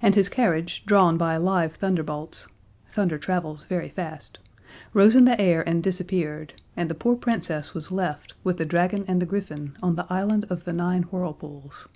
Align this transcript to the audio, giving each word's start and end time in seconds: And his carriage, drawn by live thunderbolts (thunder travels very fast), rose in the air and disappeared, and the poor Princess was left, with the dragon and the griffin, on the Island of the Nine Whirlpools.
And 0.00 0.14
his 0.14 0.28
carriage, 0.28 0.86
drawn 0.86 1.16
by 1.16 1.36
live 1.36 1.74
thunderbolts 1.74 2.46
(thunder 2.92 3.18
travels 3.18 3.64
very 3.64 3.88
fast), 3.88 4.38
rose 4.94 5.16
in 5.16 5.24
the 5.24 5.40
air 5.40 5.68
and 5.68 5.82
disappeared, 5.82 6.52
and 6.76 6.88
the 6.88 6.94
poor 6.94 7.16
Princess 7.16 7.74
was 7.74 7.90
left, 7.90 8.34
with 8.44 8.58
the 8.58 8.64
dragon 8.64 9.04
and 9.08 9.20
the 9.20 9.26
griffin, 9.26 9.76
on 9.82 9.96
the 9.96 10.06
Island 10.08 10.46
of 10.48 10.62
the 10.62 10.72
Nine 10.72 11.02
Whirlpools. 11.10 11.88